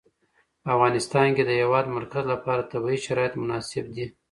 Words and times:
په 0.63 0.67
افغانستان 0.75 1.27
کې 1.35 1.43
د 1.45 1.47
د 1.49 1.51
هېواد 1.61 1.85
مرکز 1.97 2.23
لپاره 2.33 2.69
طبیعي 2.71 2.99
شرایط 3.05 3.33
مناسب 3.41 3.85
دي. 3.95 4.05